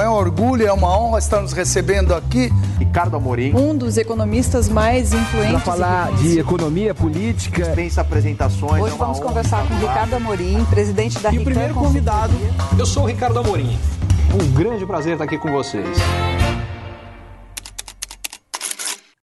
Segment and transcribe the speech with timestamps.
[0.00, 2.50] É um orgulho, é uma honra estar nos recebendo aqui.
[2.78, 3.54] Ricardo Amorim.
[3.54, 5.52] Um dos economistas mais influentes.
[5.52, 7.62] Para falar de economia política.
[7.62, 8.82] Dispensa apresentações.
[8.82, 12.32] Hoje é vamos conversar com Ricardo Amorim, presidente da E o primeiro convidado,
[12.78, 13.78] eu sou o Ricardo Amorim.
[14.34, 15.98] Um grande prazer estar aqui com vocês.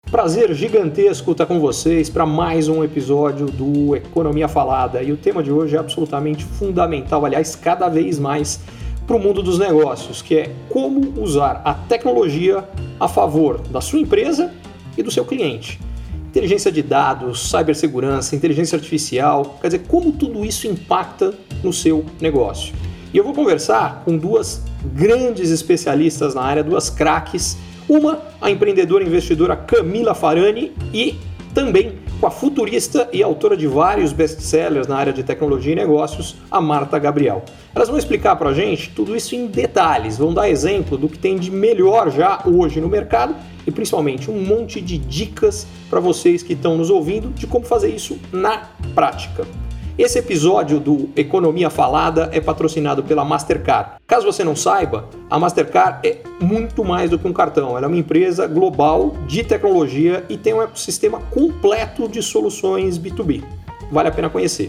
[0.09, 5.02] Prazer gigantesco estar com vocês para mais um episódio do Economia Falada.
[5.02, 8.61] E o tema de hoje é absolutamente fundamental, aliás, cada vez mais
[9.07, 12.64] para o mundo dos negócios, que é como usar a tecnologia
[12.99, 14.53] a favor da sua empresa
[14.96, 15.79] e do seu cliente.
[16.29, 22.75] Inteligência de dados, cibersegurança, inteligência artificial, quer dizer, como tudo isso impacta no seu negócio.
[23.12, 27.57] E eu vou conversar com duas grandes especialistas na área, duas craques.
[27.89, 31.14] Uma, a empreendedora e investidora Camila Farani e
[31.54, 31.93] também
[32.25, 36.59] com a futurista e autora de vários best-sellers na área de tecnologia e negócios, a
[36.59, 37.45] Marta Gabriel.
[37.75, 41.19] Elas vão explicar para a gente tudo isso em detalhes, vão dar exemplo do que
[41.19, 46.43] tem de melhor já hoje no mercado e principalmente um monte de dicas para vocês
[46.43, 49.47] que estão nos ouvindo de como fazer isso na prática.
[49.97, 53.92] Esse episódio do Economia Falada é patrocinado pela Mastercard.
[54.09, 57.77] Caso você não saiba, a Mastercard é muito mais do que um cartão.
[57.77, 63.45] Ela é uma empresa global de tecnologia e tem um ecossistema completo de soluções B2B.
[63.92, 64.69] Vale a pena conhecer.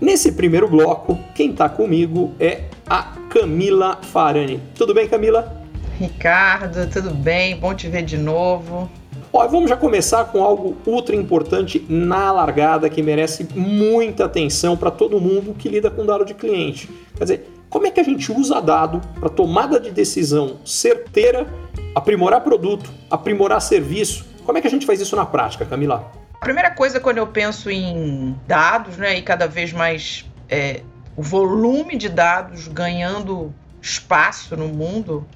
[0.00, 4.60] Nesse primeiro bloco, quem está comigo é a Camila Farani.
[4.76, 5.60] Tudo bem, Camila?
[5.98, 7.56] Ricardo, tudo bem?
[7.56, 8.88] Bom te ver de novo.
[9.32, 14.90] Ó, vamos já começar com algo ultra importante na largada que merece muita atenção para
[14.90, 16.90] todo mundo que lida com dado de cliente.
[17.16, 21.46] Quer dizer, como é que a gente usa dado para tomada de decisão certeira,
[21.94, 24.26] aprimorar produto, aprimorar serviço?
[24.44, 26.12] Como é que a gente faz isso na prática, Camila?
[26.38, 30.82] A primeira coisa quando eu penso em dados, né, e cada vez mais é,
[31.16, 35.26] o volume de dados ganhando espaço no mundo,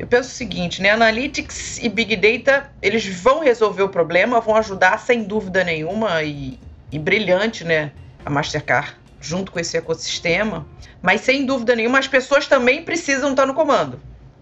[0.00, 0.88] eu penso o seguinte, né?
[0.92, 6.58] Analytics e Big Data, eles vão resolver o problema, vão ajudar sem dúvida nenhuma e,
[6.90, 7.92] e brilhante, né?
[8.24, 10.66] A Mastercard junto com esse ecossistema.
[11.02, 14.00] Mas sem dúvida nenhuma, as pessoas também precisam estar no comando.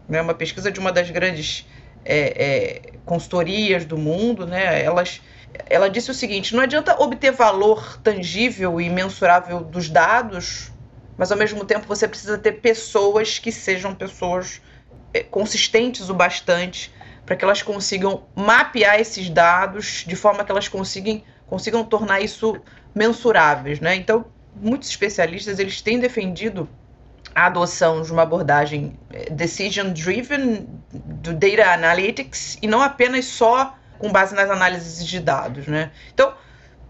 [0.08, 0.22] Né?
[0.22, 1.66] Uma pesquisa de uma das grandes
[2.04, 4.80] é, é, consultorias do mundo, né?
[4.80, 5.20] Elas,
[5.68, 10.70] ela disse o seguinte: não adianta obter valor tangível e mensurável dos dados,
[11.16, 14.60] mas ao mesmo tempo você precisa ter pessoas que sejam pessoas
[15.30, 16.92] consistentes o bastante
[17.24, 22.56] para que elas consigam mapear esses dados de forma que elas consigam, consigam tornar isso
[22.94, 23.94] mensuráveis, né?
[23.94, 24.24] Então,
[24.56, 26.68] muitos especialistas eles têm defendido
[27.34, 33.76] a adoção de uma abordagem é, decision driven do data analytics e não apenas só
[33.98, 35.90] com base nas análises de dados, né?
[36.14, 36.32] Então,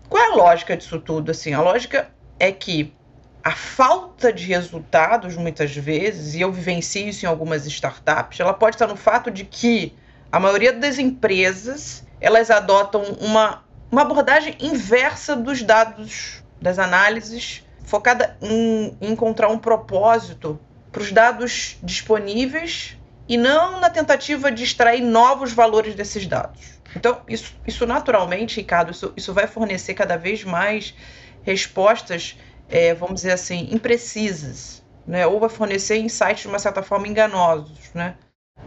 [0.09, 1.31] qual é a lógica disso tudo?
[1.31, 2.09] Assim, a lógica
[2.39, 2.95] é que
[3.43, 8.76] a falta de resultados, muitas vezes, e eu vivencio isso em algumas startups, ela pode
[8.76, 9.97] estar no fato de que
[10.31, 18.37] a maioria das empresas elas adotam uma, uma abordagem inversa dos dados, das análises, focada
[18.43, 20.60] em, em encontrar um propósito
[20.91, 26.78] para os dados disponíveis e não na tentativa de extrair novos valores desses dados.
[26.97, 30.94] Então, isso, isso naturalmente, Ricardo, isso, isso vai fornecer cada vez mais
[31.43, 32.37] respostas
[32.69, 35.27] é, vamos dizer assim, imprecisas, né?
[35.27, 37.91] ou vai fornecer insights de uma certa forma enganosos.
[37.95, 38.15] Né?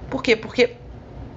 [0.10, 0.36] Por quê?
[0.36, 0.76] Porque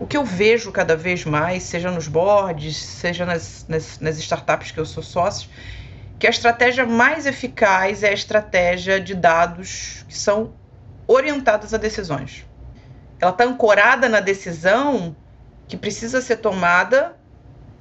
[0.00, 4.70] o que eu vejo cada vez mais, seja nos boards, seja nas, nas, nas startups
[4.70, 5.48] que eu sou sócio,
[6.19, 10.54] que a estratégia mais eficaz é a estratégia de dados que são
[11.06, 12.46] orientadas a decisões.
[13.20, 15.14] Ela está ancorada na decisão
[15.69, 17.16] que precisa ser tomada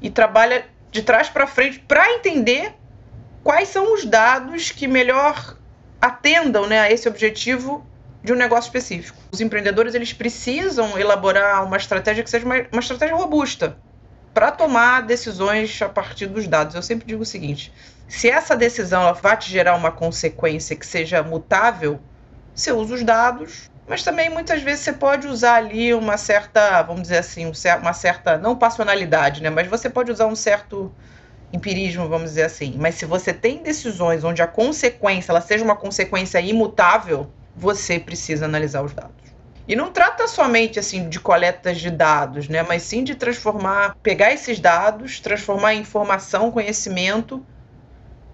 [0.01, 2.75] e trabalha de trás para frente para entender
[3.43, 5.57] quais são os dados que melhor
[6.01, 7.85] atendam né, a esse objetivo
[8.23, 9.17] de um negócio específico.
[9.31, 13.77] Os empreendedores eles precisam elaborar uma estratégia que seja uma, uma estratégia robusta
[14.33, 16.73] para tomar decisões a partir dos dados.
[16.73, 17.71] Eu sempre digo o seguinte:
[18.07, 21.99] se essa decisão vai te gerar uma consequência que seja mutável,
[22.55, 27.03] você usa os dados, mas também muitas vezes você pode usar ali uma certa, vamos
[27.03, 27.51] dizer assim,
[27.81, 29.49] uma certa, não passionalidade, né?
[29.49, 30.93] Mas você pode usar um certo
[31.53, 32.75] empirismo, vamos dizer assim.
[32.77, 38.45] Mas se você tem decisões onde a consequência ela seja uma consequência imutável, você precisa
[38.45, 39.13] analisar os dados.
[39.67, 44.33] E não trata somente assim de coletas de dados, né, mas sim de transformar, pegar
[44.33, 47.45] esses dados, transformar em informação, conhecimento,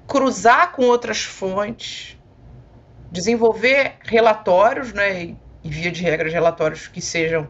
[0.08, 2.18] cruzar com outras fontes,
[3.12, 7.48] desenvolver relatórios, né, e via de regra relatórios que sejam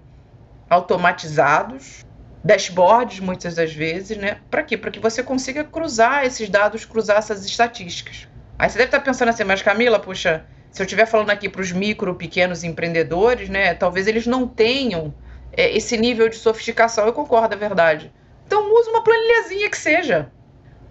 [0.70, 2.06] automatizados
[2.44, 4.38] dashboards muitas das vezes, né?
[4.50, 4.78] Para quê?
[4.78, 8.28] Para que você consiga cruzar esses dados, cruzar essas estatísticas.
[8.58, 11.62] Aí você deve estar pensando assim, mas Camila, puxa, se eu estiver falando aqui para
[11.62, 15.14] os micro, pequenos empreendedores, né, talvez eles não tenham
[15.52, 17.06] é, esse nível de sofisticação.
[17.06, 18.14] Eu concordo, é verdade.
[18.46, 20.32] Então, use uma planilhazinha que seja.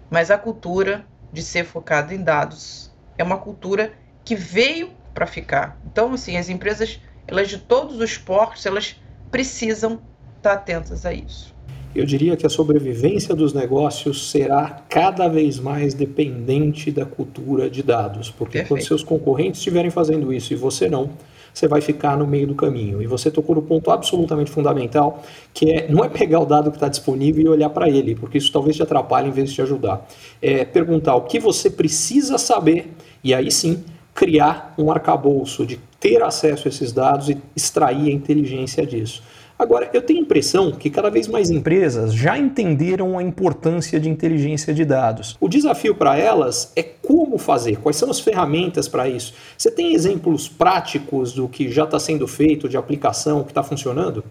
[0.09, 3.93] Mas a cultura de ser focada em dados é uma cultura
[4.23, 5.77] que veio para ficar.
[5.85, 8.99] Então, assim, as empresas, elas de todos os portos, elas
[9.29, 10.01] precisam
[10.39, 11.53] estar atentas a isso.
[11.93, 17.81] Eu diria que a sobrevivência dos negócios será cada vez mais dependente da cultura de
[17.81, 18.67] dados, porque Perfeito.
[18.67, 21.09] quando seus concorrentes estiverem fazendo isso e você não,
[21.51, 23.01] você vai ficar no meio do caminho.
[23.01, 26.77] E você tocou no ponto absolutamente fundamental, que é não é pegar o dado que
[26.77, 29.61] está disponível e olhar para ele, porque isso talvez te atrapalhe em vez de te
[29.63, 30.07] ajudar.
[30.39, 32.93] É perguntar o que você precisa saber
[33.23, 33.83] e aí sim
[34.13, 39.23] criar um arcabouço de ter acesso a esses dados e extrair a inteligência disso.
[39.59, 44.07] Agora, eu tenho a impressão que cada vez mais empresas já entenderam a importância de
[44.07, 45.35] inteligência de dados.
[45.37, 49.33] O desafio para elas é como fazer, quais são as ferramentas para isso.
[49.57, 54.23] Você tem exemplos práticos do que já está sendo feito, de aplicação, que está funcionando?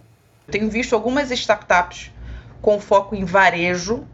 [0.51, 2.11] Tenho visto algumas startups
[2.63, 4.07] com foco em varejo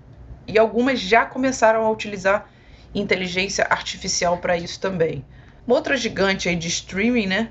[0.49, 2.51] e algumas já começaram a utilizar
[2.93, 5.25] inteligência artificial para isso também.
[5.65, 7.51] Uma outra gigante aí de streaming, né?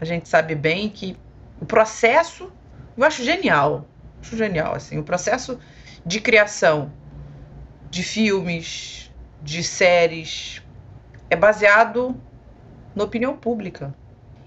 [0.00, 1.14] A gente sabe bem que
[1.60, 2.50] o processo
[2.96, 3.86] eu acho genial.
[4.20, 5.58] Acho genial, assim, o processo
[6.04, 6.92] de criação
[7.90, 9.10] de filmes,
[9.42, 10.62] de séries,
[11.28, 12.20] é baseado
[12.94, 13.94] na opinião pública.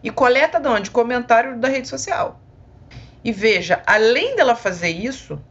[0.03, 0.91] E coleta de onde?
[0.91, 2.41] Comentário da rede social.
[3.23, 5.41] E veja, além dela fazer isso,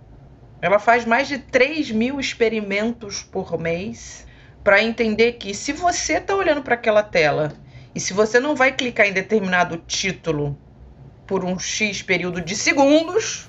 [0.61, 4.27] ela faz mais de 3 mil experimentos por mês
[4.65, 7.53] para entender que se você está olhando para aquela tela
[7.95, 10.59] e se você não vai clicar em determinado título
[11.27, 13.49] por um X período de segundos,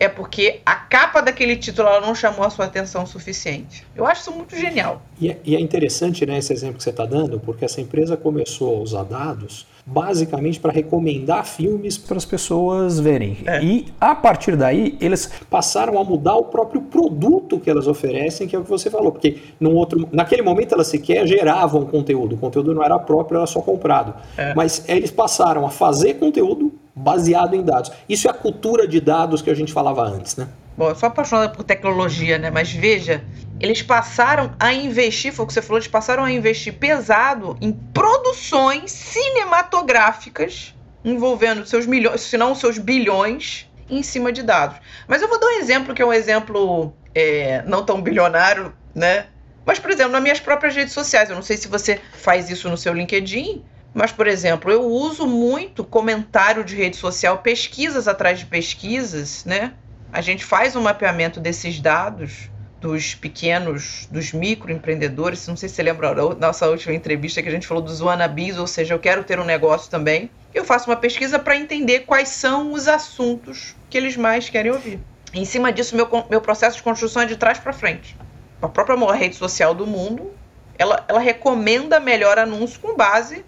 [0.00, 3.86] é porque a capa daquele título ela não chamou a sua atenção o suficiente.
[3.94, 5.02] Eu acho isso muito genial.
[5.20, 8.16] E é, e é interessante né, esse exemplo que você está dando, porque essa empresa
[8.16, 13.38] começou a usar dados basicamente para recomendar filmes para as pessoas verem.
[13.44, 13.62] É.
[13.62, 18.56] E a partir daí, eles passaram a mudar o próprio produto que elas oferecem, que
[18.56, 22.38] é o que você falou, porque no outro, naquele momento elas sequer geravam conteúdo, o
[22.38, 24.14] conteúdo não era próprio, era só comprado.
[24.36, 24.54] É.
[24.54, 26.72] Mas eles passaram a fazer conteúdo
[27.02, 27.90] baseado em dados.
[28.08, 30.48] Isso é a cultura de dados que a gente falava antes, né?
[30.76, 32.50] Bom, eu sou apaixonada por tecnologia, né?
[32.50, 33.22] Mas veja,
[33.58, 37.72] eles passaram a investir, foi o que você falou, eles passaram a investir pesado em
[37.72, 40.74] produções cinematográficas
[41.04, 44.78] envolvendo seus milhões, se não seus bilhões, em cima de dados.
[45.08, 49.26] Mas eu vou dar um exemplo que é um exemplo é, não tão bilionário, né?
[49.66, 52.68] Mas, por exemplo, nas minhas próprias redes sociais, eu não sei se você faz isso
[52.68, 58.38] no seu LinkedIn, mas, por exemplo, eu uso muito comentário de rede social, pesquisas atrás
[58.38, 59.72] de pesquisas, né?
[60.12, 62.50] A gente faz um mapeamento desses dados
[62.80, 65.46] dos pequenos, dos microempreendedores.
[65.46, 68.56] Não sei se você lembra da nossa última entrevista que a gente falou dos wannabes,
[68.56, 70.30] ou seja, eu quero ter um negócio também.
[70.54, 74.98] Eu faço uma pesquisa para entender quais são os assuntos que eles mais querem ouvir.
[75.34, 78.16] Em cima disso, meu, meu processo de construção é de trás para frente.
[78.62, 80.32] A própria maior rede social do mundo,
[80.78, 83.44] ela, ela recomenda melhor anúncio com base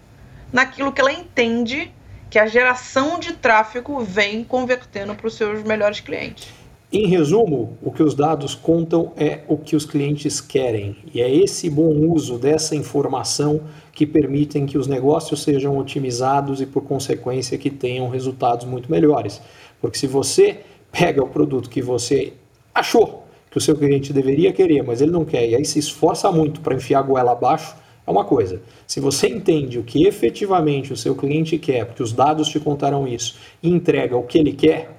[0.53, 1.91] naquilo que ela entende
[2.29, 6.47] que a geração de tráfego vem convertendo para os seus melhores clientes.
[6.91, 11.35] Em resumo, o que os dados contam é o que os clientes querem, e é
[11.35, 13.61] esse bom uso dessa informação
[13.91, 19.41] que permitem que os negócios sejam otimizados e, por consequência, que tenham resultados muito melhores.
[19.81, 20.59] Porque se você
[20.91, 22.33] pega o produto que você
[22.75, 26.31] achou que o seu cliente deveria querer, mas ele não quer, e aí se esforça
[26.31, 28.61] muito para enfiar a goela abaixo, é uma coisa.
[28.85, 33.07] Se você entende o que efetivamente o seu cliente quer, porque os dados te contaram
[33.07, 34.89] isso, e entrega o que ele quer,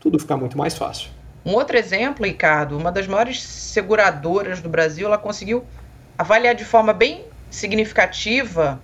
[0.00, 1.10] tudo fica muito mais fácil.
[1.44, 5.62] Um outro exemplo, Ricardo, uma das maiores seguradoras do Brasil, ela conseguiu
[6.16, 8.80] avaliar de forma bem significativa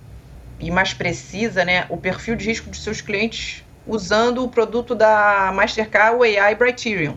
[0.58, 5.50] e mais precisa né, o perfil de risco de seus clientes usando o produto da
[5.54, 7.14] Mastercard, o AI Brighterion.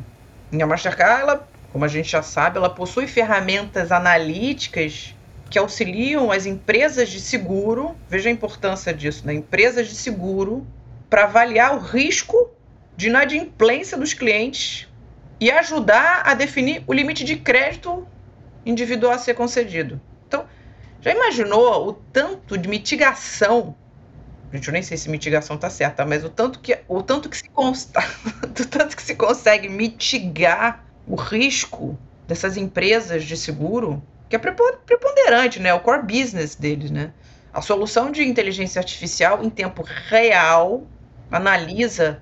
[0.51, 5.13] E a Mastercard, ela, como a gente já sabe, ela possui ferramentas analíticas
[5.53, 9.35] que auxiliam as empresas de seguro, veja a importância disso, né?
[9.35, 10.65] empresas de seguro,
[11.07, 12.49] para avaliar o risco
[12.97, 14.89] de inadimplência dos clientes
[15.39, 18.07] e ajudar a definir o limite de crédito
[18.65, 20.01] individual a ser concedido.
[20.27, 20.47] Então,
[21.01, 23.75] já imaginou o tanto de mitigação?
[24.51, 27.37] Gente, eu nem sei se mitigação está certa, mas o tanto que o tanto que
[27.37, 27.99] se consta,
[28.43, 31.95] o tanto que se consegue mitigar o risco
[32.27, 34.01] dessas empresas de seguro
[34.33, 35.71] que é preponderante, né?
[35.75, 37.11] O core business deles, né?
[37.53, 40.87] A solução de inteligência artificial em tempo real
[41.31, 42.19] analisa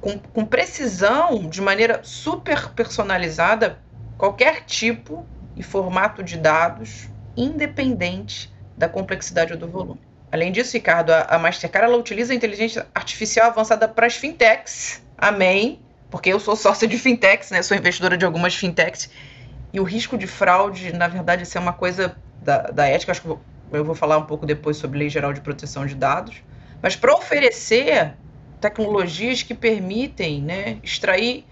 [0.00, 3.78] com, com precisão, de maneira super personalizada,
[4.18, 10.00] qualquer tipo e formato de dados, independente da complexidade ou do volume.
[10.32, 15.00] Além disso, Ricardo, a Mastercard ela utiliza a inteligência artificial avançada para as fintechs.
[15.16, 15.80] Amém.
[16.10, 17.62] Porque eu sou sócia de fintechs, né?
[17.62, 19.08] Sou investidora de algumas fintechs.
[19.72, 23.12] E o risco de fraude, na verdade, isso é uma coisa da, da ética.
[23.12, 23.28] Acho que
[23.72, 26.36] eu vou falar um pouco depois sobre Lei Geral de Proteção de Dados.
[26.82, 28.14] Mas para oferecer
[28.60, 31.44] tecnologias que permitem né, extrair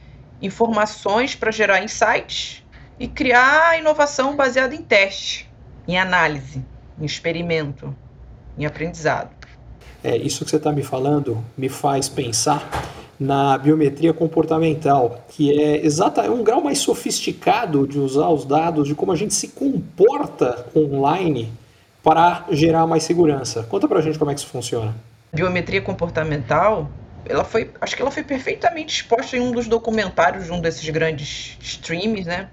[0.42, 2.64] informações para gerar insights
[2.98, 5.50] e criar inovação baseada em teste,
[5.88, 6.64] em análise,
[7.00, 7.94] em experimento,
[8.58, 9.30] em aprendizado.
[10.02, 12.68] É, isso que você está me falando me faz pensar
[13.20, 18.88] na biometria comportamental, que é exata, é um grau mais sofisticado de usar os dados,
[18.88, 21.52] de como a gente se comporta online
[22.02, 23.62] para gerar mais segurança.
[23.64, 24.96] Conta pra gente como é que isso funciona.
[25.34, 26.90] Biometria comportamental,
[27.26, 30.88] ela foi, acho que ela foi perfeitamente exposta em um dos documentários de um desses
[30.88, 32.48] grandes streams, né?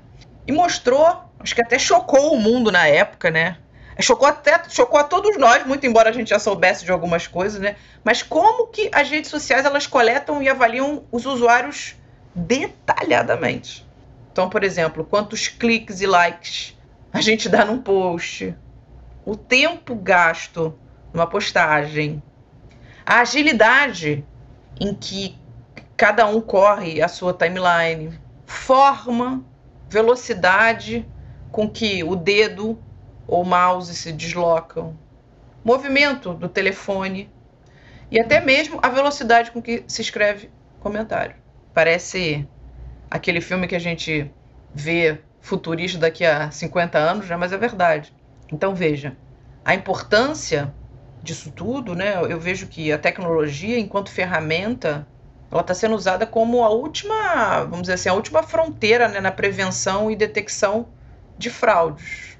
[0.46, 1.08] E mostrou,
[1.40, 3.58] acho que até chocou o mundo na época, né?
[4.00, 7.60] Chocou até chocou a todos nós, muito embora a gente já soubesse de algumas coisas,
[7.60, 7.76] né?
[8.04, 11.96] Mas como que as redes sociais elas coletam e avaliam os usuários
[12.36, 13.88] detalhadamente?
[14.32, 16.78] Então, por exemplo, quantos cliques e likes
[17.12, 18.56] a gente dá num post,
[19.26, 20.78] o tempo gasto
[21.12, 22.22] numa postagem,
[23.04, 24.24] a agilidade
[24.80, 25.36] em que
[25.96, 29.44] cada um corre a sua timeline, forma,
[29.90, 31.08] velocidade
[31.52, 32.78] com que o dedo
[33.28, 34.98] ou mouse se deslocam,
[35.64, 37.30] movimento do telefone
[38.10, 41.36] e até mesmo a velocidade com que se escreve comentário.
[41.74, 42.48] Parece
[43.12, 44.32] aquele filme que a gente
[44.74, 47.36] vê futurista daqui a 50 anos, né?
[47.36, 48.14] mas é verdade.
[48.52, 49.18] Então veja,
[49.66, 50.74] a importância
[51.22, 52.16] disso tudo, né?
[52.30, 55.06] Eu vejo que a tecnologia, enquanto ferramenta,
[55.52, 59.32] ela está sendo usada como a última, vamos dizer assim, a última fronteira né, na
[59.32, 60.88] prevenção e detecção
[61.38, 62.37] de fraudes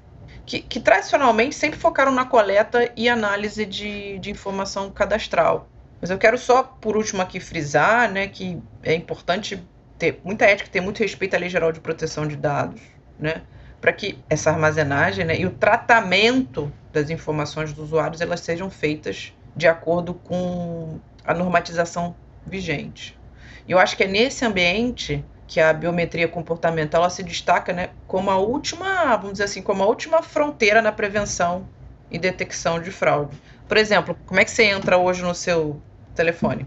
[0.48, 5.68] que, que, tradicionalmente sempre focaram na coleta e análise de, de informação cadastral.
[6.00, 9.62] Mas eu quero só, por último, aqui frisar né, que é importante
[9.98, 12.80] ter muita ética, ter muito respeito à Lei Geral de Proteção de Dados,
[13.18, 13.42] né,
[13.78, 19.34] para que essa armazenagem né, e o tratamento das informações dos usuários elas sejam feitas
[19.54, 23.18] de acordo com a normatização vigente.
[23.66, 27.88] E eu acho que é nesse ambiente que a biometria comportamental ela se destaca né,
[28.06, 31.66] como a última, vamos dizer assim, como a última fronteira na prevenção
[32.10, 33.34] e detecção de fraude.
[33.66, 35.80] Por exemplo, como é que você entra hoje no seu
[36.14, 36.66] telefone?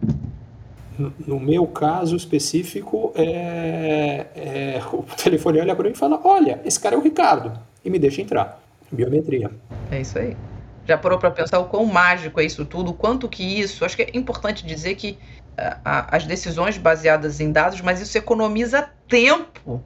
[1.26, 6.80] No meu caso específico, é, é, o telefone olha para mim e fala: Olha, esse
[6.80, 7.54] cara é o Ricardo,
[7.86, 8.62] e me deixa entrar.
[8.92, 9.50] Biometria.
[9.90, 10.36] É isso aí.
[10.86, 13.86] Já parou para pensar o quão mágico é isso tudo, o quanto que isso.
[13.86, 15.18] Acho que é importante dizer que
[15.58, 19.82] a, as decisões baseadas em dados, mas isso economiza tempo.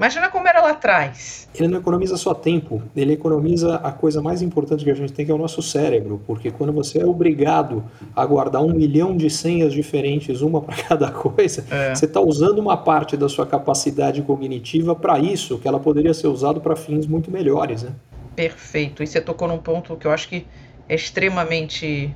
[0.00, 1.46] Imagina como era lá atrás.
[1.54, 5.26] Ele não economiza só tempo, ele economiza a coisa mais importante que a gente tem,
[5.26, 6.22] que é o nosso cérebro.
[6.26, 7.84] Porque quando você é obrigado
[8.16, 11.94] a guardar um milhão de senhas diferentes, uma para cada coisa, é.
[11.94, 16.28] você está usando uma parte da sua capacidade cognitiva para isso, que ela poderia ser
[16.28, 17.82] usada para fins muito melhores.
[17.82, 17.92] Né?
[18.34, 19.02] Perfeito.
[19.02, 20.46] E você tocou num ponto que eu acho que
[20.88, 22.14] é extremamente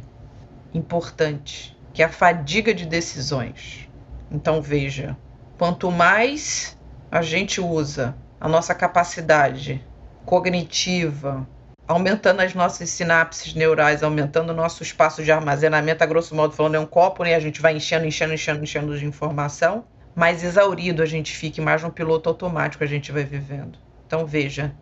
[0.72, 3.88] importante que é a fadiga de decisões.
[4.30, 5.16] Então veja,
[5.56, 6.76] quanto mais
[7.10, 9.82] a gente usa a nossa capacidade
[10.26, 11.48] cognitiva,
[11.86, 16.74] aumentando as nossas sinapses neurais, aumentando o nosso espaço de armazenamento, a grosso modo falando,
[16.74, 17.36] é um copo, né?
[17.36, 19.84] A gente vai enchendo, enchendo, enchendo, enchendo de informação,
[20.16, 23.78] mais exaurido a gente fica, mais no piloto automático a gente vai vivendo.
[24.04, 24.74] Então veja,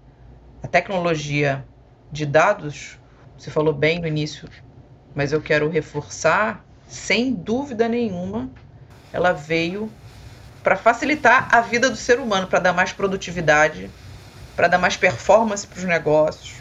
[0.63, 1.63] a tecnologia
[2.11, 2.99] de dados,
[3.37, 4.49] você falou bem no início,
[5.15, 8.51] mas eu quero reforçar sem dúvida nenhuma,
[9.11, 9.91] ela veio
[10.63, 13.91] para facilitar a vida do ser humano, para dar mais produtividade,
[14.55, 16.53] para dar mais performance para os negócios,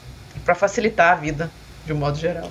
[0.45, 1.51] para facilitar a vida
[1.85, 2.50] de um modo geral.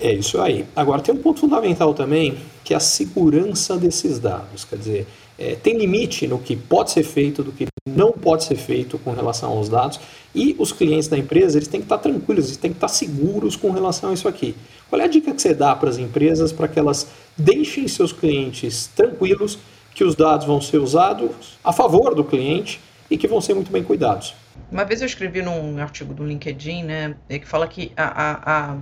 [0.00, 0.66] É isso aí.
[0.74, 4.64] Agora tem um ponto fundamental também, que é a segurança desses dados.
[4.64, 5.06] Quer dizer,
[5.38, 9.12] é, tem limite no que pode ser feito, do que não pode ser feito com
[9.12, 9.98] relação aos dados.
[10.34, 13.56] E os clientes da empresa eles têm que estar tranquilos, eles têm que estar seguros
[13.56, 14.54] com relação a isso aqui.
[14.90, 18.12] Qual é a dica que você dá para as empresas para que elas deixem seus
[18.12, 19.58] clientes tranquilos
[19.94, 23.72] que os dados vão ser usados a favor do cliente e que vão ser muito
[23.72, 24.34] bem cuidados?
[24.70, 28.78] Uma vez eu escrevi num artigo do LinkedIn, né, que fala que a, a, a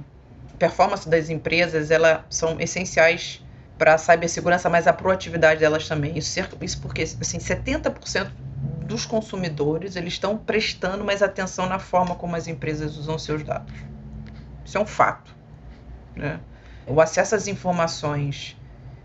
[0.58, 3.44] performance das empresas ela são essenciais
[3.76, 6.16] para a cibersegurança, mas a proatividade delas também.
[6.16, 8.30] Isso, isso porque assim, 70%
[8.86, 13.74] dos consumidores eles estão prestando mais atenção na forma como as empresas usam seus dados.
[14.64, 15.34] Isso é um fato.
[16.14, 16.38] Né?
[16.86, 18.56] O acesso às informações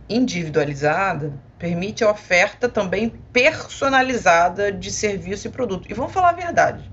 [0.07, 5.89] individualizada permite a oferta também personalizada de serviço e produto.
[5.89, 6.89] E vamos falar a verdade: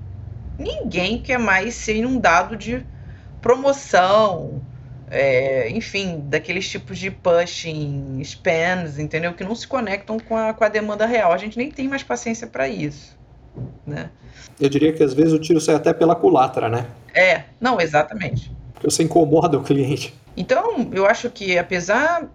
[0.58, 2.84] ninguém quer mais ser inundado de
[3.46, 4.60] promoção,
[5.08, 9.32] é, enfim, daqueles tipos de pushing, spams, entendeu?
[9.34, 11.30] Que não se conectam com a, com a demanda real.
[11.30, 13.16] A gente nem tem mais paciência para isso,
[13.86, 14.10] né?
[14.58, 16.86] Eu diria que às vezes o tiro sai até pela culatra, né?
[17.14, 18.50] É, não, exatamente.
[18.74, 20.12] Porque você incomoda o cliente.
[20.36, 22.28] Então, eu acho que apesar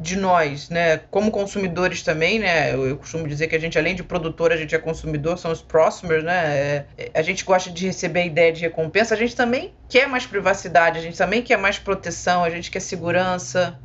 [0.00, 4.02] de nós, né, como consumidores também, né, eu, costumo dizer que a gente além de
[4.02, 8.20] produtor, a gente é consumidor, são os próximos, né, é, a gente gosta de receber
[8.20, 11.78] a ideia de recompensa, a gente também quer mais privacidade, a gente também quer mais
[11.78, 13.78] proteção, a gente quer segurança.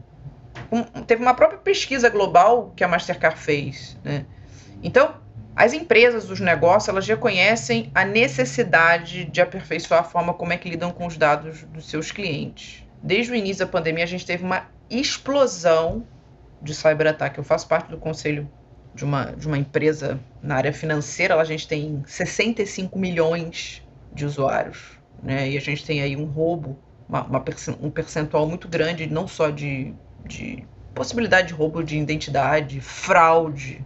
[0.72, 4.25] Um, teve uma própria pesquisa global que a Mastercard fez, né.
[4.82, 5.16] Então,
[5.56, 10.70] as empresas, os negócios, elas reconhecem a necessidade de aperfeiçoar a forma como é que
[10.70, 12.83] lidam com os dados dos seus clientes.
[13.03, 16.07] Desde o início da pandemia, a gente teve uma explosão
[16.62, 17.38] de cyberataque.
[17.38, 18.50] Eu faço parte do conselho
[18.95, 23.83] de uma, de uma empresa na área financeira, a gente tem 65 milhões
[24.13, 24.91] de usuários,
[25.22, 25.50] né?
[25.50, 26.77] E a gente tem aí um roubo,
[27.10, 27.43] uma, uma
[27.81, 29.93] um percentual muito grande, não só de,
[30.25, 33.83] de possibilidade de roubo de identidade, fraude.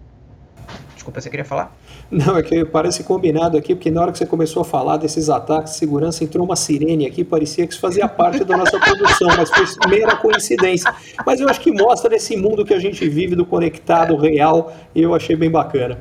[1.07, 1.74] Desculpa, você queria falar?
[2.12, 5.29] Não, é que parece combinado aqui, porque na hora que você começou a falar desses
[5.29, 9.29] ataques de segurança, entrou uma sirene aqui, parecia que isso fazia parte da nossa produção,
[9.38, 10.93] mas foi mera coincidência.
[11.25, 15.01] Mas eu acho que mostra esse mundo que a gente vive do conectado real, e
[15.01, 15.97] eu achei bem bacana.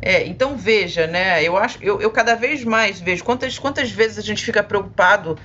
[0.00, 1.42] É, então veja, né?
[1.42, 5.38] Eu acho, eu, eu cada vez mais vejo quantas, quantas vezes a gente fica preocupado.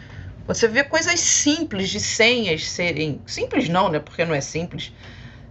[0.45, 3.21] Você vê coisas simples de senhas serem.
[3.25, 3.99] Simples não, né?
[3.99, 4.91] Porque não é simples.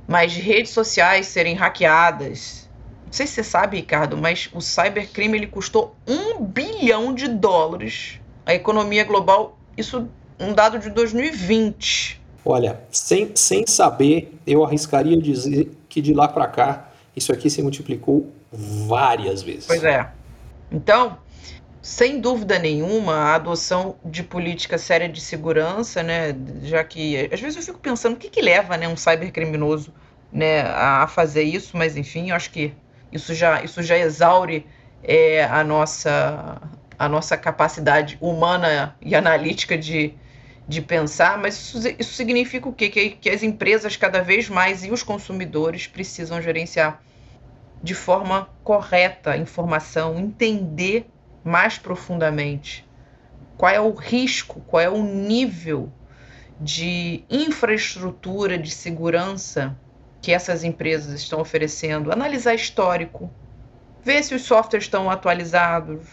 [0.06, 2.67] Mas de redes sociais serem hackeadas
[3.08, 8.20] não sei se você sabe, Ricardo, mas o cybercrime ele custou um bilhão de dólares
[8.44, 9.58] à economia global.
[9.76, 10.06] Isso
[10.38, 12.20] um dado de 2020.
[12.44, 17.62] Olha, sem, sem saber, eu arriscaria dizer que de lá para cá isso aqui se
[17.62, 19.66] multiplicou várias vezes.
[19.66, 20.10] Pois é.
[20.70, 21.16] Então,
[21.80, 27.56] sem dúvida nenhuma, a adoção de política séria de segurança, né, já que às vezes
[27.56, 29.92] eu fico pensando o que, que leva, né, um cybercriminoso,
[30.30, 32.74] né, a fazer isso, mas enfim, eu acho que
[33.12, 34.66] isso já, isso já exaure
[35.02, 36.60] é, a, nossa,
[36.98, 40.14] a nossa capacidade humana e analítica de,
[40.66, 42.88] de pensar, mas isso, isso significa o quê?
[42.88, 47.02] Que, que as empresas cada vez mais e os consumidores precisam gerenciar
[47.82, 51.06] de forma correta a informação, entender
[51.44, 52.86] mais profundamente
[53.56, 55.92] qual é o risco, qual é o nível
[56.60, 59.76] de infraestrutura de segurança
[60.28, 63.32] que essas empresas estão oferecendo, analisar histórico,
[64.04, 66.06] ver se os softwares estão atualizados,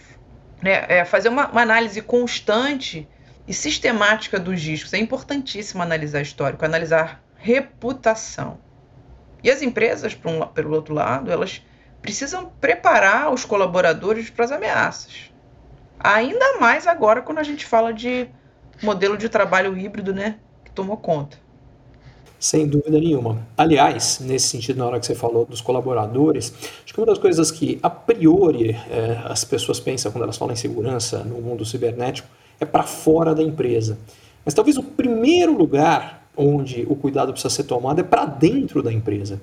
[0.63, 0.85] né?
[0.87, 3.09] é, fazer uma, uma, análise constante
[3.45, 4.93] e sistemática dos riscos.
[4.93, 8.57] É importantíssimo analisar histórico, analisar reputação.
[9.43, 11.61] E as empresas, um, pelo outro lado, elas
[12.01, 15.29] precisam preparar os colaboradores para as ameaças.
[15.99, 18.29] Ainda mais agora quando a gente fala de
[18.81, 21.43] modelo de trabalho híbrido, né, que tomou conta.
[22.39, 23.45] Sem dúvida nenhuma.
[23.57, 27.49] Aliás, nesse sentido, na hora que você falou dos colaboradores, acho que uma das coisas
[27.49, 32.27] que a priori é, as pessoas pensam quando elas falam em segurança no mundo cibernético
[32.59, 33.97] é para fora da empresa.
[34.43, 38.91] Mas talvez o primeiro lugar onde o cuidado precisa ser tomado é para dentro da
[38.91, 39.41] empresa.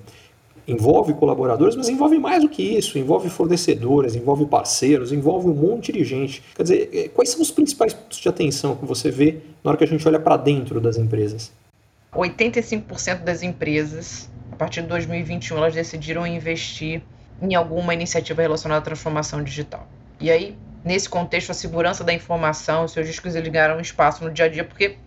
[0.65, 5.91] Envolve colaboradores, mas envolve mais do que isso, envolve fornecedores, envolve parceiros, envolve um monte
[5.91, 6.41] de gente.
[6.55, 9.77] Quer dizer, é, quais são os principais pontos de atenção que você vê na hora
[9.77, 11.51] que a gente olha para dentro das empresas?
[12.15, 17.01] 85% das empresas, a partir de 2021, elas decidiram investir
[17.41, 19.87] em alguma iniciativa relacionada à transformação digital.
[20.19, 24.31] E aí, nesse contexto, a segurança da informação, os seus discos eles ganharam espaço no
[24.31, 24.97] dia a dia, porque,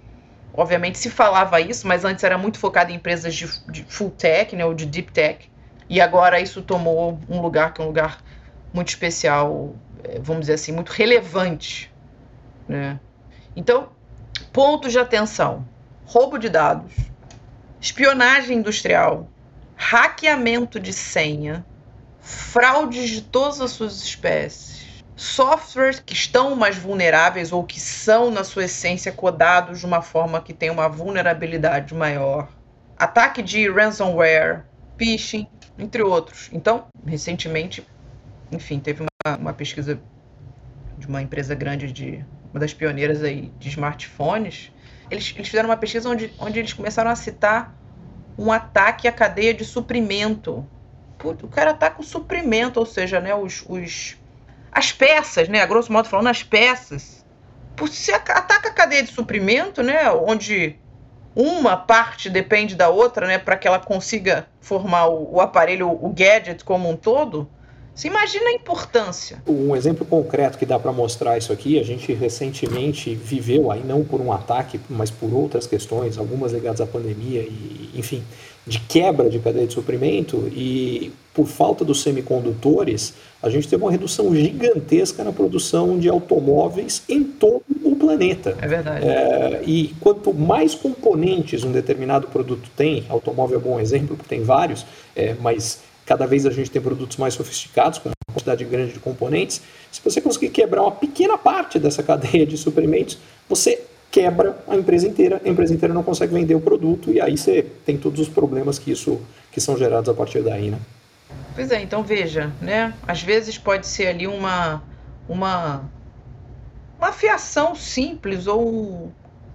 [0.53, 4.55] obviamente, se falava isso, mas antes era muito focado em empresas de, de full tech,
[4.57, 5.49] né, ou de deep tech,
[5.88, 8.19] e agora isso tomou um lugar que é um lugar
[8.75, 11.92] muito especial, é, vamos dizer assim, muito relevante.
[12.69, 12.99] Né?
[13.55, 13.90] Então,
[14.53, 15.64] pontos de atenção
[16.07, 16.92] roubo de dados,
[17.81, 19.29] espionagem industrial,
[19.75, 21.66] hackeamento de senha,
[22.21, 28.45] fraudes de todas as suas espécies, softwares que estão mais vulneráveis ou que são, na
[28.45, 32.49] sua essência, codados de uma forma que tem uma vulnerabilidade maior,
[32.97, 34.64] ataque de ransomware,
[34.97, 36.49] phishing, entre outros.
[36.53, 37.85] Então, recentemente,
[38.53, 40.01] enfim, teve uma, uma pesquisa
[40.97, 44.71] de uma empresa grande de uma das pioneiras aí de smartphones
[45.11, 47.75] eles, eles fizeram uma pesquisa onde, onde eles começaram a citar
[48.38, 50.66] um ataque à cadeia de suprimento.
[51.23, 54.16] o cara tá com suprimento, ou seja, né, os, os,
[54.71, 57.25] as peças, né, a grosso modo falando, as peças.
[57.75, 60.79] Por se ataca a cadeia de suprimento, né, onde
[61.35, 66.09] uma parte depende da outra, né, para que ela consiga formar o, o aparelho, o
[66.11, 67.49] gadget como um todo,
[67.96, 69.42] Você imagina a importância.
[69.48, 74.04] Um exemplo concreto que dá para mostrar isso aqui, a gente recentemente viveu, aí não
[74.04, 78.22] por um ataque, mas por outras questões, algumas ligadas à pandemia e, enfim,
[78.66, 83.90] de quebra de cadeia de suprimento e por falta dos semicondutores, a gente teve uma
[83.90, 88.59] redução gigantesca na produção de automóveis em todo o planeta.
[88.61, 89.06] É verdade.
[89.06, 94.28] É, e quanto mais componentes um determinado produto tem, automóvel é um bom exemplo, porque
[94.28, 98.64] tem vários, é, mas Cada vez a gente tem produtos mais sofisticados, com uma quantidade
[98.64, 99.61] grande de componentes.
[99.90, 105.07] Se você conseguir quebrar uma pequena parte dessa cadeia de suprimentos, você quebra a empresa
[105.07, 108.29] inteira, a empresa inteira não consegue vender o produto e aí você tem todos os
[108.29, 110.79] problemas que isso que são gerados a partir daí, né?
[111.55, 112.95] Pois é, então veja, né?
[113.07, 114.83] Às vezes pode ser ali uma
[115.29, 115.85] uma
[116.99, 119.12] uma fiação simples ou,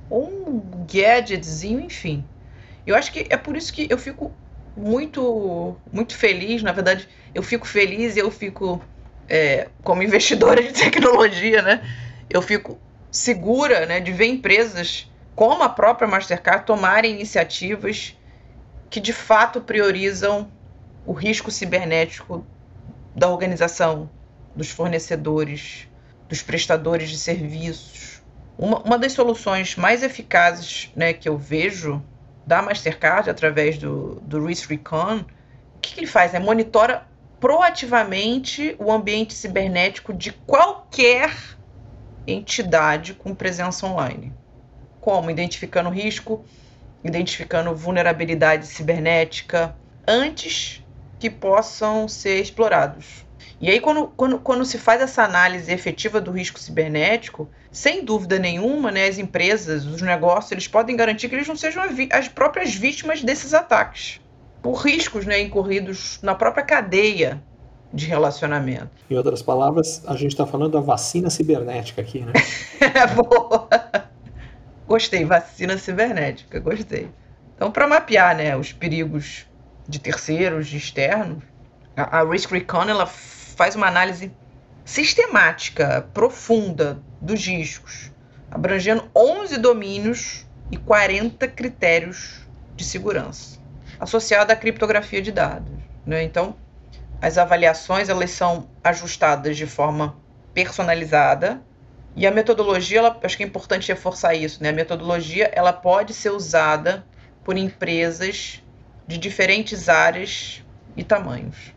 [0.10, 2.24] ou um gadgetzinho, enfim.
[2.86, 4.32] Eu acho que é por isso que eu fico
[4.76, 6.64] muito, muito feliz.
[6.64, 8.82] Na verdade, eu fico feliz e eu fico,
[9.28, 11.82] é, como investidora de tecnologia, né?
[12.30, 12.80] Eu fico
[13.12, 18.18] segura né, de ver empresas como a própria Mastercard tomarem iniciativas
[18.90, 20.52] que de fato priorizam
[21.06, 22.46] o risco cibernético
[23.16, 24.10] da organização,
[24.56, 25.88] dos fornecedores,
[26.30, 28.22] dos prestadores de serviços.
[28.58, 32.04] Uma, uma das soluções mais eficazes né, que eu vejo
[32.52, 36.34] da Mastercard através do, do Risk Recon, o que, que ele faz?
[36.34, 37.08] É monitora
[37.40, 41.34] proativamente o ambiente cibernético de qualquer
[42.28, 44.34] entidade com presença online.
[45.00, 45.32] Como?
[45.32, 46.44] Identificando risco,
[47.02, 49.74] identificando vulnerabilidade cibernética
[50.06, 50.84] antes
[51.20, 53.26] que possam ser explorados.
[53.62, 58.38] E aí, quando, quando, quando se faz essa análise efetiva do risco cibernético, sem dúvida
[58.38, 62.76] nenhuma, né, as empresas, os negócios, eles podem garantir que eles não sejam as próprias
[62.76, 64.20] vítimas desses ataques,
[64.62, 67.42] por riscos né, incorridos na própria cadeia
[67.94, 68.90] de relacionamento.
[69.10, 72.34] Em outras palavras, a gente está falando da vacina cibernética aqui, né?
[73.16, 73.70] Boa!
[74.88, 77.10] Gostei, vacina cibernética, gostei.
[77.56, 79.46] Então, para mapear né, os perigos
[79.88, 81.44] de terceiros, de externos,
[81.96, 84.32] a, a Risk Recon ela faz uma análise
[84.84, 88.12] sistemática, profunda dos riscos,
[88.50, 92.42] abrangendo 11 domínios e 40 critérios
[92.76, 93.60] de segurança,
[94.00, 95.72] associada à criptografia de dados.
[96.06, 96.24] Né?
[96.24, 96.56] Então,
[97.22, 100.16] as avaliações elas são ajustadas de forma
[100.54, 101.62] personalizada
[102.16, 104.70] e a metodologia, ela, acho que é importante reforçar isso, né?
[104.70, 107.06] A metodologia ela pode ser usada
[107.44, 108.62] por empresas
[109.08, 110.62] de diferentes áreas
[110.98, 111.74] e tamanhos.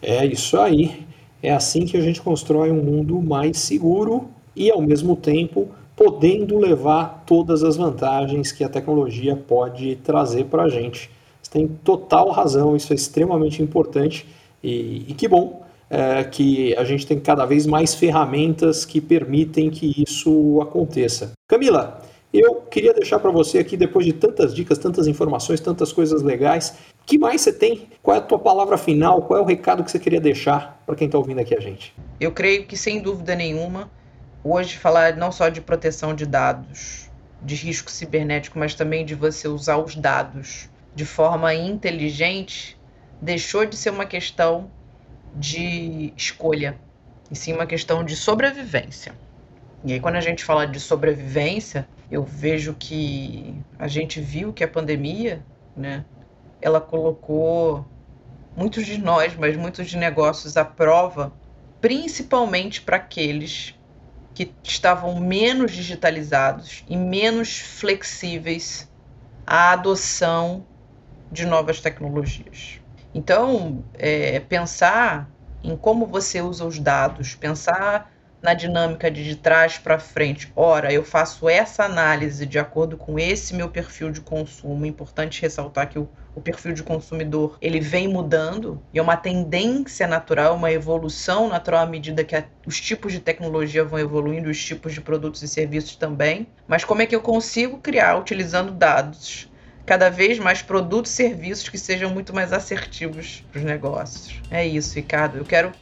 [0.00, 1.07] É isso aí.
[1.42, 6.58] É assim que a gente constrói um mundo mais seguro e, ao mesmo tempo, podendo
[6.58, 11.10] levar todas as vantagens que a tecnologia pode trazer para a gente.
[11.42, 14.26] Você tem total razão, isso é extremamente importante
[14.62, 19.70] e, e que bom é, que a gente tem cada vez mais ferramentas que permitem
[19.70, 21.32] que isso aconteça.
[21.48, 26.22] Camila, eu queria deixar para você aqui, depois de tantas dicas, tantas informações, tantas coisas
[26.22, 27.88] legais, que mais você tem?
[28.02, 29.22] Qual é a tua palavra final?
[29.22, 31.94] Qual é o recado que você queria deixar para quem está ouvindo aqui a gente?
[32.20, 33.90] Eu creio que, sem dúvida nenhuma,
[34.44, 37.10] hoje falar não só de proteção de dados,
[37.42, 42.76] de risco cibernético, mas também de você usar os dados de forma inteligente,
[43.22, 44.70] deixou de ser uma questão
[45.34, 46.78] de escolha,
[47.30, 49.14] e sim uma questão de sobrevivência.
[49.84, 54.64] E aí, quando a gente fala de sobrevivência, eu vejo que a gente viu que
[54.64, 55.44] a pandemia,
[55.76, 56.04] né,
[56.60, 57.86] ela colocou
[58.56, 61.32] muitos de nós, mas muitos de negócios à prova,
[61.80, 63.74] principalmente para aqueles
[64.34, 68.90] que estavam menos digitalizados e menos flexíveis
[69.46, 70.64] à adoção
[71.30, 72.80] de novas tecnologias.
[73.14, 75.30] Então, é, pensar
[75.62, 80.52] em como você usa os dados, pensar na dinâmica de, de trás para frente.
[80.54, 84.86] Ora, eu faço essa análise de acordo com esse meu perfil de consumo.
[84.86, 90.06] Importante ressaltar que o, o perfil de consumidor ele vem mudando e é uma tendência
[90.06, 94.64] natural, uma evolução natural à medida que a, os tipos de tecnologia vão evoluindo, os
[94.64, 96.46] tipos de produtos e serviços também.
[96.66, 99.50] Mas como é que eu consigo criar, utilizando dados,
[99.84, 104.40] cada vez mais produtos e serviços que sejam muito mais assertivos para os negócios?
[104.50, 105.38] É isso, Ricardo.
[105.38, 105.72] Eu quero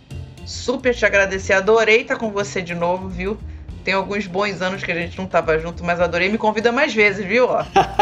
[0.46, 1.52] super te agradecer.
[1.52, 3.37] Adorei estar com você de novo, viu?
[3.85, 6.28] Tem alguns bons anos que a gente não estava junto, mas adorei.
[6.28, 7.46] Me convida mais vezes, viu?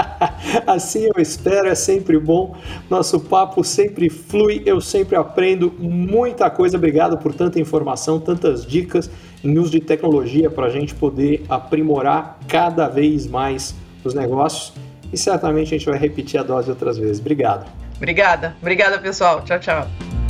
[0.66, 2.56] assim eu espero, é sempre bom.
[2.88, 6.78] Nosso papo sempre flui, eu sempre aprendo muita coisa.
[6.78, 9.10] Obrigado por tanta informação, tantas dicas
[9.42, 14.72] em uso de tecnologia para a gente poder aprimorar cada vez mais os negócios.
[15.12, 17.20] E certamente a gente vai repetir a dose outras vezes.
[17.20, 17.70] Obrigado.
[17.98, 18.56] Obrigada.
[18.60, 19.42] Obrigada, pessoal.
[19.42, 20.23] Tchau, tchau.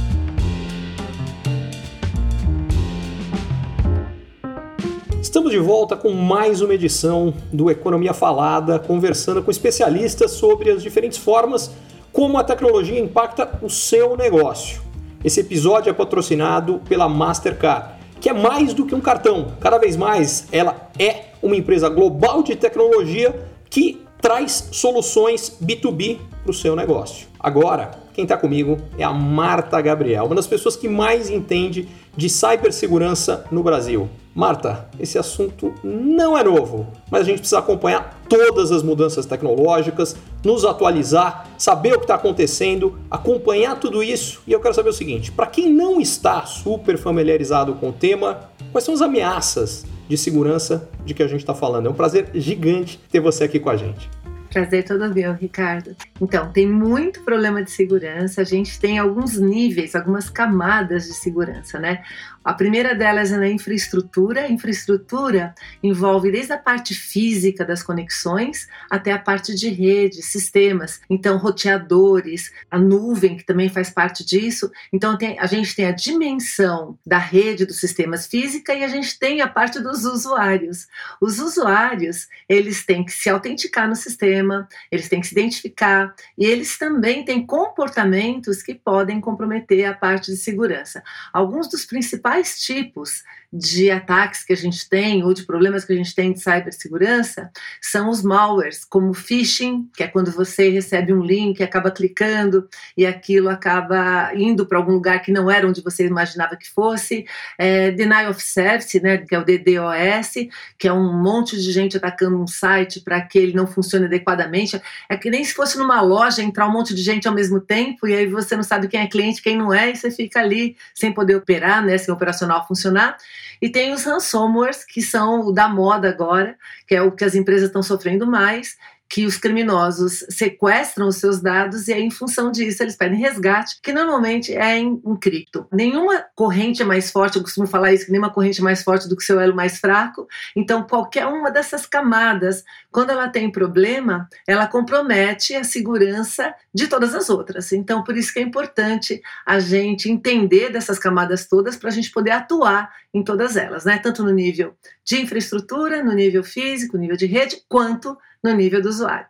[5.34, 10.80] Estamos de volta com mais uma edição do Economia Falada, conversando com especialistas sobre as
[10.80, 11.72] diferentes formas
[12.12, 14.80] como a tecnologia impacta o seu negócio.
[15.24, 19.48] Esse episódio é patrocinado pela Mastercard, que é mais do que um cartão.
[19.58, 23.34] Cada vez mais ela é uma empresa global de tecnologia
[23.68, 27.26] que traz soluções B2B para o seu negócio.
[27.40, 32.28] Agora, quem está comigo é a Marta Gabriel, uma das pessoas que mais entende de
[32.28, 34.08] cibersegurança no Brasil.
[34.34, 40.16] Marta, esse assunto não é novo, mas a gente precisa acompanhar todas as mudanças tecnológicas,
[40.44, 44.42] nos atualizar, saber o que está acontecendo, acompanhar tudo isso.
[44.44, 48.50] E eu quero saber o seguinte: para quem não está super familiarizado com o tema,
[48.72, 51.86] quais são as ameaças de segurança de que a gente está falando?
[51.86, 54.10] É um prazer gigante ter você aqui com a gente.
[54.54, 55.96] Prazer todo meu, Ricardo.
[56.20, 61.80] Então, tem muito problema de segurança, a gente tem alguns níveis, algumas camadas de segurança,
[61.80, 62.04] né?
[62.44, 64.42] A primeira delas é na infraestrutura.
[64.42, 71.00] A infraestrutura envolve desde a parte física das conexões até a parte de rede, sistemas.
[71.08, 74.70] Então, roteadores, a nuvem, que também faz parte disso.
[74.92, 79.18] Então, tem, a gente tem a dimensão da rede dos sistemas física e a gente
[79.18, 80.86] tem a parte dos usuários.
[81.20, 86.44] Os usuários, eles têm que se autenticar no sistema, eles têm que se identificar e
[86.44, 91.02] eles também têm comportamentos que podem comprometer a parte de segurança.
[91.32, 93.22] Alguns dos principais principais tipos
[93.56, 97.52] de ataques que a gente tem ou de problemas que a gente tem de cibersegurança
[97.80, 103.06] são os malwares, como phishing, que é quando você recebe um link, acaba clicando e
[103.06, 107.92] aquilo acaba indo para algum lugar que não era onde você imaginava que fosse, é,
[107.92, 112.36] denial of service, né, que é o DDoS, que é um monte de gente atacando
[112.36, 114.80] um site para que ele não funcione adequadamente.
[115.08, 118.08] É que nem se fosse numa loja entrar um monte de gente ao mesmo tempo
[118.08, 120.76] e aí você não sabe quem é cliente, quem não é, e você fica ali
[120.92, 123.16] sem poder operar, né, sem operacional funcionar.
[123.60, 126.56] E tem os ransomwares, que são o da moda agora,
[126.88, 128.76] que é o que as empresas estão sofrendo mais,
[129.08, 133.78] que os criminosos sequestram os seus dados e aí, em função disso, eles pedem resgate,
[133.82, 135.66] que normalmente é em, em cripto.
[135.72, 139.08] Nenhuma corrente é mais forte, eu costumo falar isso, que nenhuma corrente é mais forte
[139.08, 140.26] do que seu elo mais fraco.
[140.56, 147.14] Então, qualquer uma dessas camadas, quando ela tem problema, ela compromete a segurança de todas
[147.14, 147.72] as outras.
[147.72, 152.10] Então, por isso que é importante a gente entender dessas camadas todas para a gente
[152.10, 153.98] poder atuar em todas elas, né?
[153.98, 158.88] Tanto no nível de infraestrutura, no nível físico, nível de rede, quanto no nível do
[158.88, 159.26] usuário.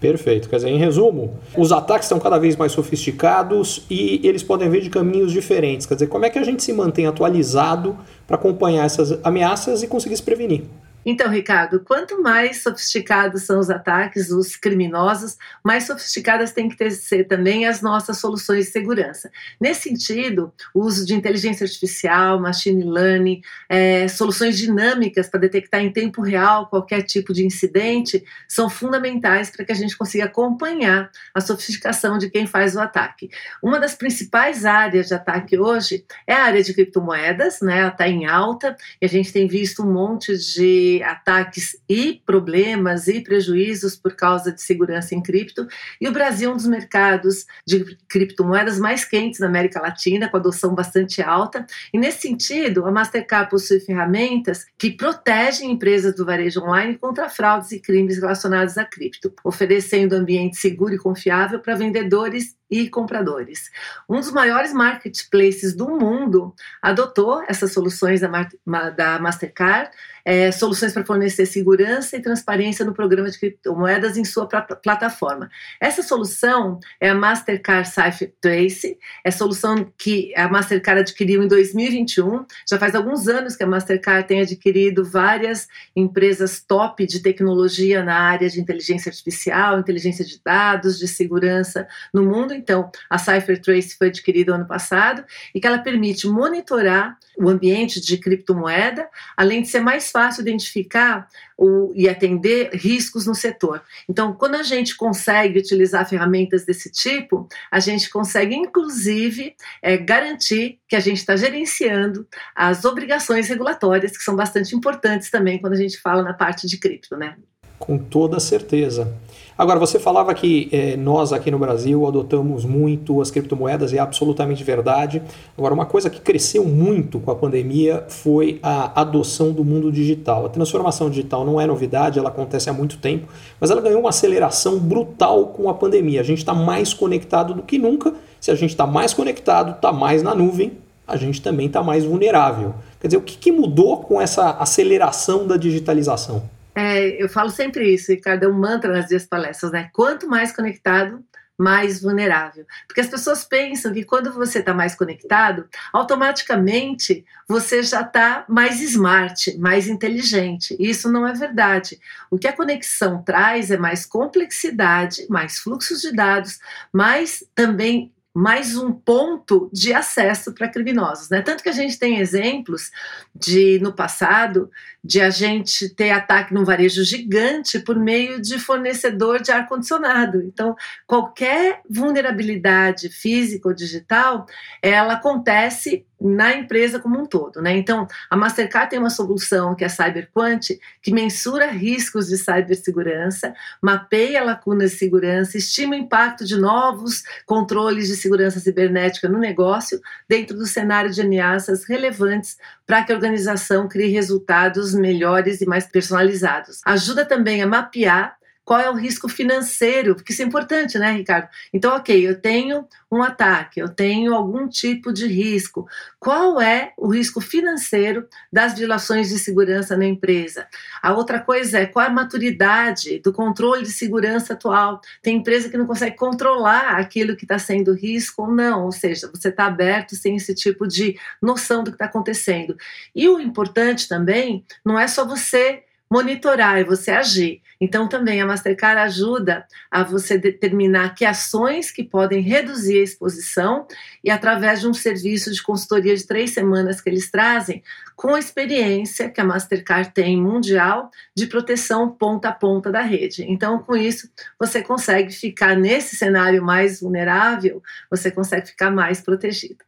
[0.00, 0.48] Perfeito.
[0.48, 4.82] Quer dizer, em resumo, os ataques estão cada vez mais sofisticados e eles podem vir
[4.82, 5.86] de caminhos diferentes.
[5.86, 7.96] Quer dizer, como é que a gente se mantém atualizado
[8.26, 10.64] para acompanhar essas ameaças e conseguir se prevenir?
[11.04, 16.90] Então, Ricardo, quanto mais sofisticados são os ataques, os criminosos, mais sofisticadas têm que ter,
[16.92, 19.30] ser também as nossas soluções de segurança.
[19.60, 25.92] Nesse sentido, o uso de inteligência artificial, machine learning, é, soluções dinâmicas para detectar em
[25.92, 31.40] tempo real qualquer tipo de incidente são fundamentais para que a gente consiga acompanhar a
[31.40, 33.30] sofisticação de quem faz o ataque.
[33.62, 37.80] Uma das principais áreas de ataque hoje é a área de criptomoedas, né?
[37.80, 43.06] Ela está em alta e a gente tem visto um monte de ataques e problemas
[43.06, 45.68] e prejuízos por causa de segurança em cripto.
[46.00, 50.36] E o Brasil é um dos mercados de criptomoedas mais quentes na América Latina, com
[50.36, 51.64] adoção bastante alta.
[51.94, 57.70] E nesse sentido, a Mastercard possui ferramentas que protegem empresas do varejo online contra fraudes
[57.70, 63.70] e crimes relacionados a cripto, oferecendo um ambiente seguro e confiável para vendedores e compradores.
[64.08, 68.48] Um dos maiores marketplaces do mundo adotou essas soluções da,
[68.96, 69.90] da Mastercard,
[70.24, 75.50] é, soluções para fornecer segurança e transparência no programa de criptomoedas em sua plataforma.
[75.80, 82.46] Essa solução é a Mastercard Cipher Trace, é solução que a Mastercard adquiriu em 2021.
[82.68, 88.18] Já faz alguns anos que a Mastercard tem adquirido várias empresas top de tecnologia na
[88.18, 94.08] área de inteligência artificial, inteligência de dados, de segurança no mundo então a CipherTrace foi
[94.08, 99.80] adquirida ano passado e que ela permite monitorar o ambiente de criptomoeda, além de ser
[99.80, 103.82] mais fácil identificar o, e atender riscos no setor.
[104.08, 110.78] Então, quando a gente consegue utilizar ferramentas desse tipo, a gente consegue, inclusive, é, garantir
[110.88, 115.78] que a gente está gerenciando as obrigações regulatórias, que são bastante importantes também quando a
[115.78, 117.36] gente fala na parte de cripto, né?
[117.78, 119.12] Com toda certeza.
[119.56, 124.00] Agora, você falava que é, nós aqui no Brasil adotamos muito as criptomoedas, e é
[124.00, 125.22] absolutamente verdade.
[125.56, 130.46] Agora, uma coisa que cresceu muito com a pandemia foi a adoção do mundo digital.
[130.46, 133.28] A transformação digital não é novidade, ela acontece há muito tempo,
[133.60, 136.20] mas ela ganhou uma aceleração brutal com a pandemia.
[136.20, 138.14] A gente está mais conectado do que nunca.
[138.40, 140.72] Se a gente está mais conectado, está mais na nuvem,
[141.06, 142.74] a gente também está mais vulnerável.
[143.00, 146.42] Quer dizer, o que, que mudou com essa aceleração da digitalização?
[146.74, 149.90] É, eu falo sempre isso, Ricardo, é um mantra nas minhas palestras, né?
[149.92, 151.22] Quanto mais conectado,
[151.58, 152.66] mais vulnerável.
[152.86, 158.80] Porque as pessoas pensam que quando você está mais conectado, automaticamente você já está mais
[158.80, 160.76] smart, mais inteligente.
[160.78, 162.00] Isso não é verdade.
[162.30, 166.58] O que a conexão traz é mais complexidade, mais fluxos de dados,
[166.92, 171.42] mais também mais um ponto de acesso para criminosos, né?
[171.42, 172.90] Tanto que a gente tem exemplos
[173.34, 174.70] de no passado
[175.04, 180.42] de a gente ter ataque num varejo gigante por meio de fornecedor de ar condicionado.
[180.42, 184.46] Então, qualquer vulnerabilidade física ou digital,
[184.80, 187.76] ela acontece na empresa como um todo, né?
[187.76, 193.52] Então, a Mastercard tem uma solução que é a CyberQuant, que mensura riscos de cibersegurança,
[193.80, 200.00] mapeia lacunas de segurança, estima o impacto de novos controles de segurança cibernética no negócio,
[200.28, 205.86] dentro do cenário de ameaças relevantes para que a organização crie resultados melhores e mais
[205.86, 206.80] personalizados.
[206.84, 211.48] Ajuda também a mapear qual é o risco financeiro, porque isso é importante, né, Ricardo?
[211.72, 215.86] Então, ok, eu tenho um ataque, eu tenho algum tipo de risco.
[216.18, 220.66] Qual é o risco financeiro das violações de segurança na empresa?
[221.02, 225.00] A outra coisa é qual é a maturidade do controle de segurança atual.
[225.20, 229.28] Tem empresa que não consegue controlar aquilo que está sendo risco ou não, ou seja,
[229.32, 232.76] você está aberto sem esse tipo de noção do que está acontecendo.
[233.14, 237.62] E o importante também não é só você monitorar e você agir.
[237.80, 243.86] Então, também a Mastercard ajuda a você determinar que ações que podem reduzir a exposição
[244.22, 247.82] e através de um serviço de consultoria de três semanas que eles trazem,
[248.14, 253.46] com a experiência que a Mastercard tem mundial de proteção ponta a ponta da rede.
[253.48, 254.28] Então, com isso,
[254.60, 259.82] você consegue ficar nesse cenário mais vulnerável, você consegue ficar mais protegido.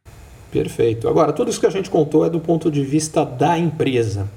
[0.55, 1.09] Perfeito.
[1.09, 4.29] Agora, tudo isso que a gente contou é do ponto de vista da empresa.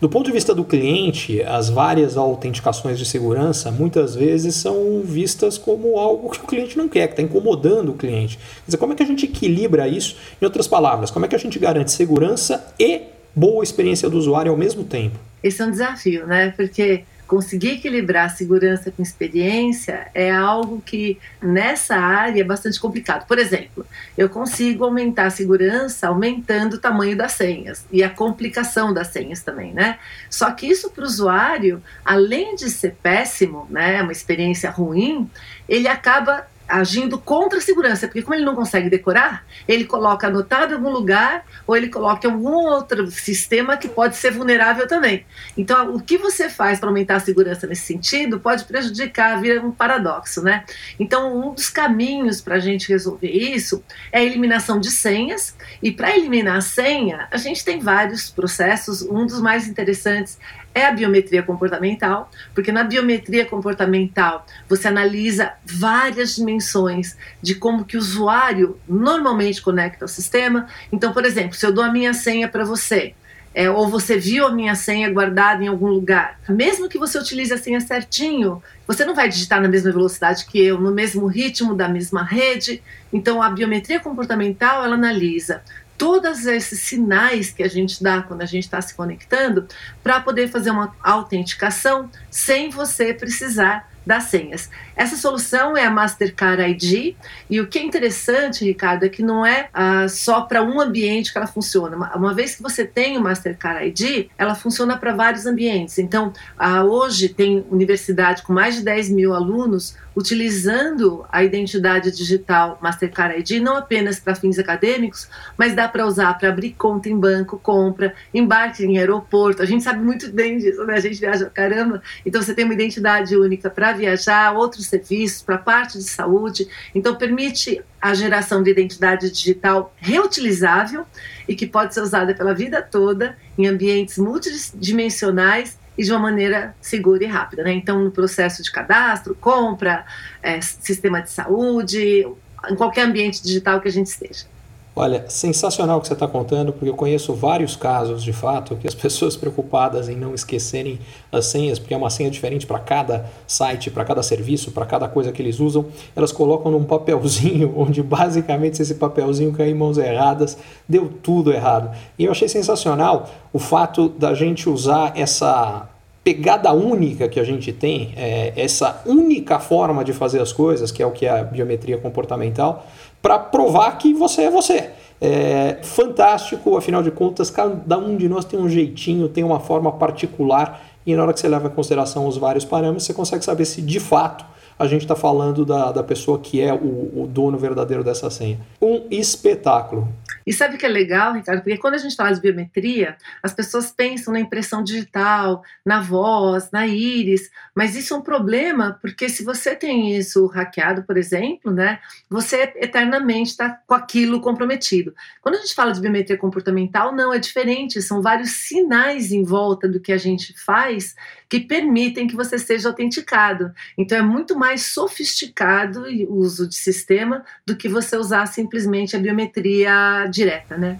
[0.00, 5.58] Do ponto de vista do cliente, as várias autenticações de segurança muitas vezes são vistas
[5.58, 8.36] como algo que o cliente não quer, que está incomodando o cliente.
[8.36, 10.16] Quer dizer, como é que a gente equilibra isso?
[10.40, 13.02] Em outras palavras, como é que a gente garante segurança e
[13.34, 15.18] boa experiência do usuário ao mesmo tempo?
[15.42, 16.54] Esse é um desafio, né?
[16.56, 23.26] Porque conseguir equilibrar segurança com experiência é algo que nessa área é bastante complicado.
[23.26, 28.92] Por exemplo, eu consigo aumentar a segurança aumentando o tamanho das senhas e a complicação
[28.92, 29.98] das senhas também, né?
[30.28, 35.30] Só que isso para o usuário, além de ser péssimo, né, uma experiência ruim,
[35.68, 40.72] ele acaba agindo contra a segurança, porque como ele não consegue decorar, ele coloca anotado
[40.72, 45.24] em algum lugar ou ele coloca em algum outro sistema que pode ser vulnerável também.
[45.56, 49.70] Então, o que você faz para aumentar a segurança nesse sentido pode prejudicar, vira um
[49.70, 50.64] paradoxo, né?
[50.98, 55.92] Então, um dos caminhos para a gente resolver isso é a eliminação de senhas, e
[55.92, 60.38] para eliminar a senha, a gente tem vários processos, um dos mais interessantes
[60.74, 67.96] é a biometria comportamental, porque na biometria comportamental você analisa várias dimensões de como que
[67.96, 70.66] o usuário normalmente conecta ao sistema.
[70.92, 73.14] Então, por exemplo, se eu dou a minha senha para você,
[73.54, 77.54] é, ou você viu a minha senha guardada em algum lugar, mesmo que você utilize
[77.54, 81.72] a senha certinho, você não vai digitar na mesma velocidade que eu, no mesmo ritmo
[81.74, 82.82] da mesma rede.
[83.12, 85.62] Então, a biometria comportamental ela analisa
[85.96, 89.66] todos esses sinais que a gente dá quando a gente está se conectando
[90.02, 94.70] para poder fazer uma autenticação sem você precisar das senhas.
[94.96, 97.14] Essa solução é a Mastercard ID
[97.48, 101.32] e o que é interessante, Ricardo, é que não é ah, só para um ambiente
[101.32, 101.96] que ela funciona.
[101.96, 105.98] Uma, uma, vez que você tem o Mastercard ID, ela funciona para vários ambientes.
[105.98, 112.78] Então, ah, hoje tem universidade com mais de 10 mil alunos utilizando a identidade digital
[112.80, 117.18] Mastercard ID não apenas para fins acadêmicos, mas dá para usar para abrir conta em
[117.18, 119.62] banco, compra, embarque em aeroporto.
[119.62, 120.94] A gente sabe muito bem disso, né?
[120.94, 122.02] A gente viaja caramba.
[122.24, 126.68] Então, você tem uma identidade única para viajar, outros serviços, para a parte de saúde.
[126.94, 131.06] Então, permite a geração de identidade digital reutilizável
[131.48, 136.74] e que pode ser usada pela vida toda em ambientes multidimensionais e de uma maneira
[136.80, 137.62] segura e rápida.
[137.62, 137.72] Né?
[137.72, 140.04] Então, no processo de cadastro, compra,
[140.42, 142.26] é, sistema de saúde,
[142.68, 144.53] em qualquer ambiente digital que a gente esteja.
[144.96, 148.86] Olha, sensacional o que você está contando, porque eu conheço vários casos, de fato, que
[148.86, 151.00] as pessoas preocupadas em não esquecerem
[151.32, 155.08] as senhas, porque é uma senha diferente para cada site, para cada serviço, para cada
[155.08, 159.74] coisa que eles usam, elas colocam num papelzinho, onde basicamente se esse papelzinho cair em
[159.74, 160.56] mãos erradas,
[160.88, 161.90] deu tudo errado.
[162.16, 165.88] E eu achei sensacional o fato da gente usar essa
[166.24, 171.02] pegada única que a gente tem, é, essa única forma de fazer as coisas, que
[171.02, 172.86] é o que é a biometria comportamental,
[173.24, 174.90] para provar que você é você.
[175.18, 179.90] É fantástico, afinal de contas, cada um de nós tem um jeitinho, tem uma forma
[179.90, 183.64] particular, e na hora que você leva em consideração os vários parâmetros, você consegue saber
[183.64, 184.44] se de fato
[184.78, 188.58] a gente está falando da, da pessoa que é o, o dono verdadeiro dessa senha.
[188.82, 190.06] Um espetáculo.
[190.46, 191.62] E sabe o que é legal, Ricardo?
[191.62, 196.70] Porque quando a gente fala de biometria, as pessoas pensam na impressão digital, na voz,
[196.70, 201.72] na íris, mas isso é um problema, porque se você tem isso hackeado, por exemplo,
[201.72, 205.14] né, você eternamente está com aquilo comprometido.
[205.40, 209.88] Quando a gente fala de biometria comportamental, não, é diferente, são vários sinais em volta
[209.88, 211.14] do que a gente faz
[211.48, 213.72] que permitem que você seja autenticado.
[213.96, 219.18] Então é muito mais sofisticado o uso de sistema do que você usar simplesmente a
[219.18, 220.98] biometria direta, né?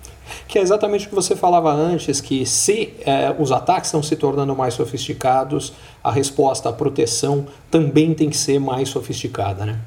[0.48, 4.16] Que é exatamente o que você falava antes, que se é, os ataques estão se
[4.16, 5.72] tornando mais sofisticados,
[6.02, 9.80] a resposta, a proteção também tem que ser mais sofisticada, né?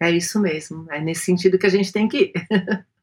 [0.00, 2.32] É isso mesmo, é nesse sentido que a gente tem que ir.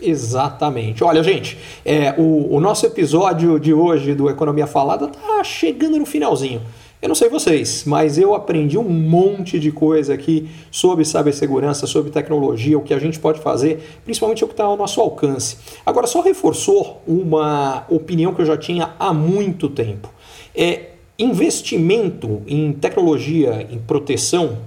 [0.00, 1.02] Exatamente.
[1.02, 6.06] Olha, gente, é, o, o, nosso episódio de hoje do Economia Falada tá chegando no
[6.06, 6.60] finalzinho.
[7.00, 12.12] Eu não sei vocês, mas eu aprendi um monte de coisa aqui sobre cibersegurança, sobre
[12.12, 15.56] tecnologia, o que a gente pode fazer, principalmente o que está ao nosso alcance.
[15.84, 20.08] Agora, só reforçou uma opinião que eu já tinha há muito tempo.
[20.54, 24.58] É investimento em tecnologia, em proteção.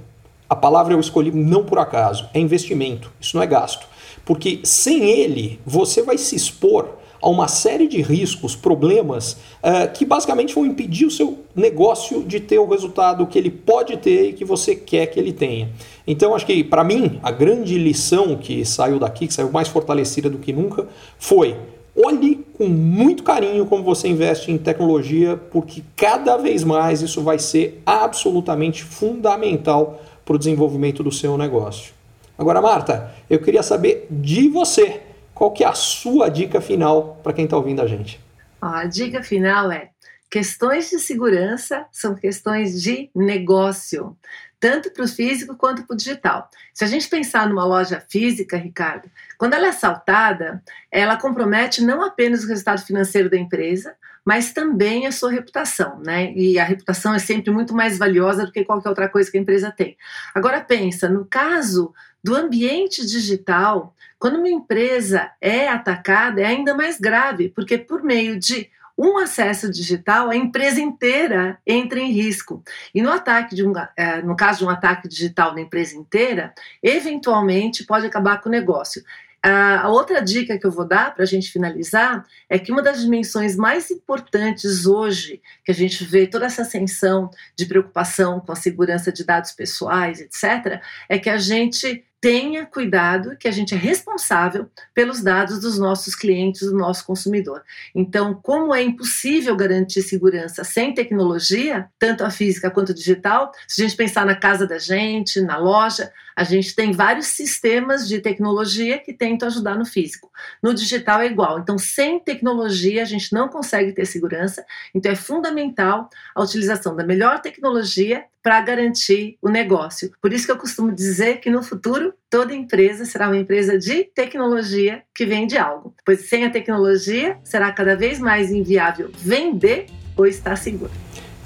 [0.49, 3.87] A palavra eu escolhi não por acaso, é investimento, isso não é gasto.
[4.25, 10.05] Porque sem ele, você vai se expor a uma série de riscos, problemas uh, que
[10.05, 14.33] basicamente vão impedir o seu negócio de ter o resultado que ele pode ter e
[14.33, 15.71] que você quer que ele tenha.
[16.05, 20.29] Então, acho que para mim, a grande lição que saiu daqui, que saiu mais fortalecida
[20.29, 21.55] do que nunca, foi
[21.95, 27.39] olhe com muito carinho como você investe em tecnologia, porque cada vez mais isso vai
[27.39, 31.94] ser absolutamente fundamental para o desenvolvimento do seu negócio.
[32.37, 35.01] Agora, Marta, eu queria saber de você
[35.33, 38.19] qual que é a sua dica final para quem está ouvindo a gente?
[38.61, 39.89] A dica final é:
[40.29, 44.17] questões de segurança são questões de negócio,
[44.59, 46.49] tanto para o físico quanto para o digital.
[46.73, 52.01] Se a gente pensar numa loja física, Ricardo, quando ela é assaltada, ela compromete não
[52.01, 53.93] apenas o resultado financeiro da empresa,
[54.25, 56.33] mas também a sua reputação, né?
[56.33, 59.41] E a reputação é sempre muito mais valiosa do que qualquer outra coisa que a
[59.41, 59.95] empresa tem.
[60.33, 66.99] Agora pensa, no caso do ambiente digital, quando uma empresa é atacada, é ainda mais
[66.99, 68.67] grave, porque por meio de
[68.97, 72.63] um acesso digital, a empresa inteira entra em risco.
[72.93, 76.53] E no ataque de um, é, no caso de um ataque digital na empresa inteira,
[76.81, 79.03] eventualmente pode acabar com o negócio.
[79.47, 83.01] A outra dica que eu vou dar para a gente finalizar é que uma das
[83.01, 88.55] dimensões mais importantes hoje, que a gente vê toda essa ascensão de preocupação com a
[88.55, 93.77] segurança de dados pessoais, etc., é que a gente tenha cuidado que a gente é
[93.77, 97.63] responsável pelos dados dos nossos clientes, do nosso consumidor.
[97.93, 103.81] Então, como é impossível garantir segurança sem tecnologia, tanto a física quanto a digital, se
[103.81, 108.19] a gente pensar na casa da gente, na loja, a gente tem vários sistemas de
[108.19, 110.29] tecnologia que tentam ajudar no físico.
[110.61, 111.59] No digital é igual.
[111.59, 114.65] Então, sem tecnologia, a gente não consegue ter segurança.
[114.93, 120.11] Então, é fundamental a utilização da melhor tecnologia para garantir o negócio.
[120.21, 124.03] Por isso que eu costumo dizer que no futuro toda empresa será uma empresa de
[124.03, 130.27] tecnologia que vende algo, pois sem a tecnologia será cada vez mais inviável vender ou
[130.27, 130.91] estar seguro.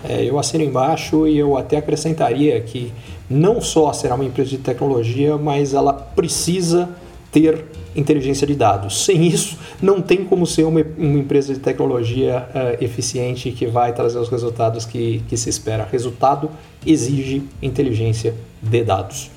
[0.03, 2.91] É, eu assino embaixo e eu até acrescentaria que
[3.29, 6.89] não só será uma empresa de tecnologia, mas ela precisa
[7.31, 7.65] ter
[7.95, 9.05] inteligência de dados.
[9.05, 13.93] Sem isso, não tem como ser uma, uma empresa de tecnologia uh, eficiente que vai
[13.93, 15.87] trazer os resultados que, que se espera.
[15.91, 16.49] Resultado
[16.85, 19.29] exige inteligência de dados.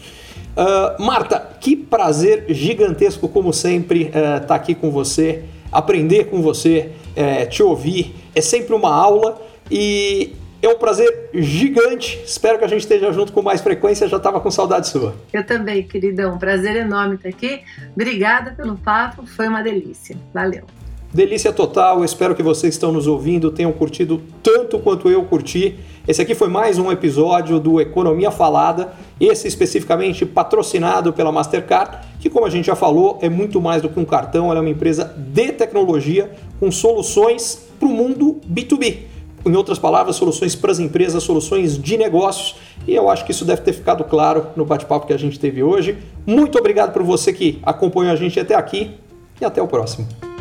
[0.54, 6.42] Uh, Marta, que prazer gigantesco, como sempre, estar uh, tá aqui com você, aprender com
[6.42, 8.14] você, uh, te ouvir.
[8.34, 9.40] É sempre uma aula
[9.70, 12.22] e é um prazer gigante.
[12.24, 14.06] Espero que a gente esteja junto com mais frequência.
[14.06, 15.14] Já estava com saudade sua.
[15.32, 16.38] Eu também, queridão.
[16.38, 17.62] Prazer enorme estar aqui.
[17.94, 19.26] Obrigada pelo papo.
[19.26, 20.16] Foi uma delícia.
[20.32, 20.62] Valeu.
[21.12, 22.04] Delícia total.
[22.04, 25.76] espero que vocês que estão nos ouvindo tenham curtido tanto quanto eu curti.
[26.06, 32.30] Esse aqui foi mais um episódio do Economia Falada, esse especificamente patrocinado pela Mastercard, que,
[32.30, 34.70] como a gente já falou, é muito mais do que um cartão, ela é uma
[34.70, 39.11] empresa de tecnologia com soluções para o mundo B2B
[39.44, 42.56] em outras palavras, soluções para as empresas, soluções de negócios.
[42.86, 45.62] E eu acho que isso deve ter ficado claro no bate-papo que a gente teve
[45.62, 45.98] hoje.
[46.26, 48.92] Muito obrigado por você que acompanhou a gente até aqui
[49.40, 50.31] e até o próximo.